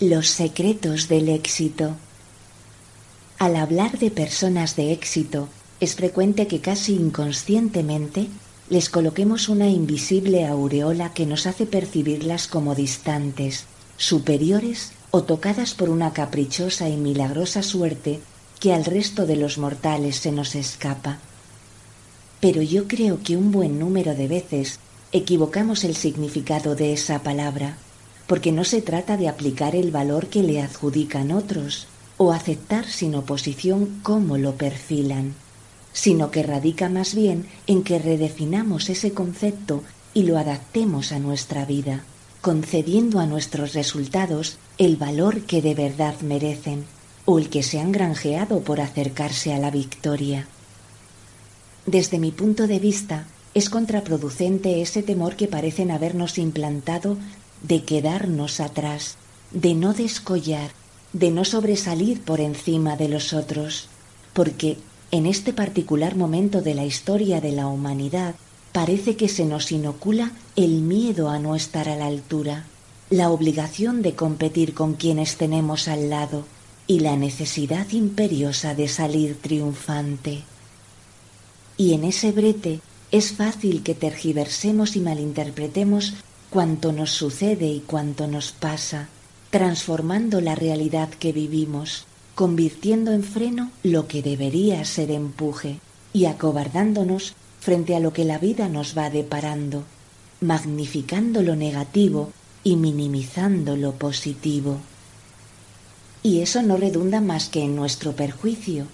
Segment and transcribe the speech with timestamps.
[0.00, 1.96] Los secretos del éxito.
[3.36, 5.48] Al hablar de personas de éxito,
[5.80, 8.28] es frecuente que casi inconscientemente
[8.70, 13.64] les coloquemos una invisible aureola que nos hace percibirlas como distantes,
[13.96, 18.20] superiores o tocadas por una caprichosa y milagrosa suerte
[18.60, 21.18] que al resto de los mortales se nos escapa.
[22.40, 24.78] Pero yo creo que un buen número de veces
[25.10, 27.78] equivocamos el significado de esa palabra
[28.28, 33.14] porque no se trata de aplicar el valor que le adjudican otros o aceptar sin
[33.14, 35.34] oposición cómo lo perfilan,
[35.92, 41.64] sino que radica más bien en que redefinamos ese concepto y lo adaptemos a nuestra
[41.64, 42.04] vida,
[42.42, 46.84] concediendo a nuestros resultados el valor que de verdad merecen
[47.24, 50.46] o el que se han granjeado por acercarse a la victoria.
[51.86, 57.16] Desde mi punto de vista, es contraproducente ese temor que parecen habernos implantado
[57.62, 59.16] de quedarnos atrás,
[59.50, 60.70] de no descollar,
[61.12, 63.88] de no sobresalir por encima de los otros,
[64.32, 64.78] porque
[65.10, 68.34] en este particular momento de la historia de la humanidad
[68.72, 72.66] parece que se nos inocula el miedo a no estar a la altura,
[73.10, 76.44] la obligación de competir con quienes tenemos al lado
[76.86, 80.42] y la necesidad imperiosa de salir triunfante.
[81.76, 86.14] Y en ese brete es fácil que tergiversemos y malinterpretemos
[86.50, 89.08] cuanto nos sucede y cuanto nos pasa,
[89.50, 95.80] transformando la realidad que vivimos, convirtiendo en freno lo que debería ser empuje
[96.12, 99.84] y acobardándonos frente a lo que la vida nos va deparando,
[100.40, 102.32] magnificando lo negativo
[102.64, 104.78] y minimizando lo positivo.
[106.22, 108.86] Y eso no redunda más que en nuestro perjuicio.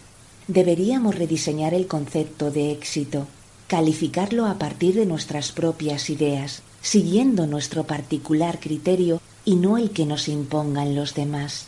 [0.48, 3.26] Deberíamos rediseñar el concepto de éxito,
[3.69, 10.06] calificarlo a partir de nuestras propias ideas, siguiendo nuestro particular criterio y no el que
[10.06, 11.66] nos impongan los demás.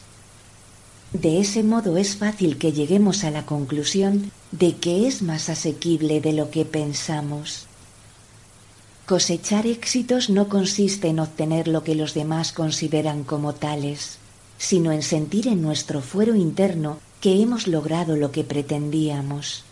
[1.13, 6.21] De ese modo es fácil que lleguemos a la conclusión de que es más asequible
[6.21, 7.67] de lo que pensamos.
[9.07, 14.19] Cosechar éxitos no consiste en obtener lo que los demás consideran como tales,
[14.59, 19.65] sino en sentir en nuestro fuero interno que hemos logrado lo que pretendíamos.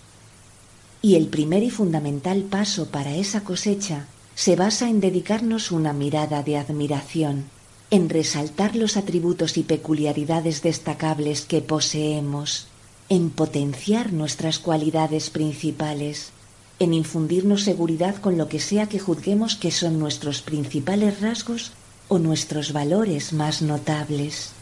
[1.04, 6.42] Y el primer y fundamental paso para esa cosecha se basa en dedicarnos una mirada
[6.42, 7.44] de admiración,
[7.90, 12.68] en resaltar los atributos y peculiaridades destacables que poseemos,
[13.10, 16.30] en potenciar nuestras cualidades principales,
[16.78, 21.72] en infundirnos seguridad con lo que sea que juzguemos que son nuestros principales rasgos
[22.08, 24.52] o nuestros valores más notables.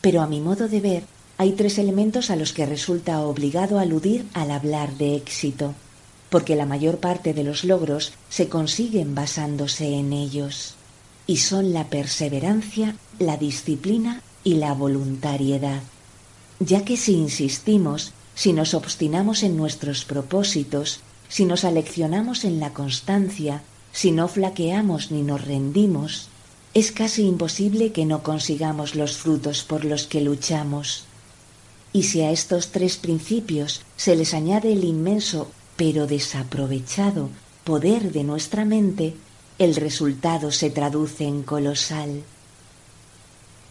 [0.00, 1.04] Pero a mi modo de ver,
[1.38, 5.74] hay tres elementos a los que resulta obligado aludir al hablar de éxito
[6.32, 10.76] porque la mayor parte de los logros se consiguen basándose en ellos,
[11.26, 15.82] y son la perseverancia, la disciplina y la voluntariedad,
[16.58, 22.72] ya que si insistimos, si nos obstinamos en nuestros propósitos, si nos aleccionamos en la
[22.72, 23.62] constancia,
[23.92, 26.28] si no flaqueamos ni nos rendimos,
[26.72, 31.04] es casi imposible que no consigamos los frutos por los que luchamos.
[31.92, 37.30] Y si a estos tres principios se les añade el inmenso pero desaprovechado
[37.64, 39.14] poder de nuestra mente,
[39.58, 42.22] el resultado se traduce en colosal.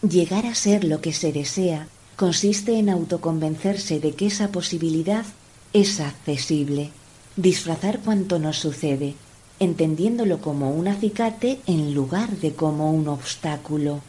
[0.07, 5.25] Llegar a ser lo que se desea consiste en autoconvencerse de que esa posibilidad
[5.73, 6.91] es accesible,
[7.35, 9.15] disfrazar cuanto nos sucede,
[9.59, 14.01] entendiéndolo como un acicate en lugar de como un obstáculo.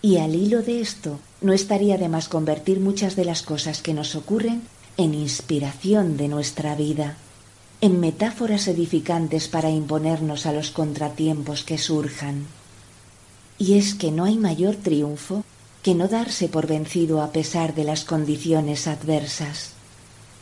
[0.00, 3.94] Y al hilo de esto, no estaría de más convertir muchas de las cosas que
[3.94, 4.62] nos ocurren
[4.96, 7.16] en inspiración de nuestra vida,
[7.80, 12.46] en metáforas edificantes para imponernos a los contratiempos que surjan.
[13.58, 15.44] Y es que no hay mayor triunfo
[15.82, 19.70] que no darse por vencido a pesar de las condiciones adversas,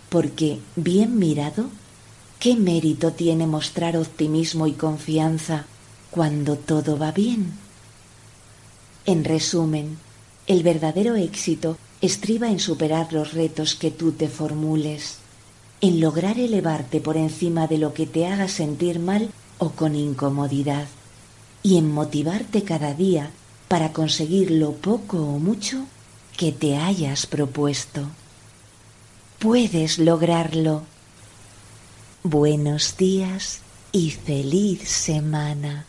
[0.08, 1.66] porque, bien mirado,
[2.40, 5.66] ¿qué mérito tiene mostrar optimismo y confianza
[6.10, 7.65] cuando todo va bien?
[9.06, 9.98] En resumen,
[10.48, 15.18] el verdadero éxito estriba en superar los retos que tú te formules,
[15.80, 20.88] en lograr elevarte por encima de lo que te haga sentir mal o con incomodidad,
[21.62, 23.30] y en motivarte cada día
[23.68, 25.86] para conseguir lo poco o mucho
[26.36, 28.08] que te hayas propuesto.
[29.38, 30.82] Puedes lograrlo.
[32.24, 33.60] Buenos días
[33.92, 35.86] y feliz semana.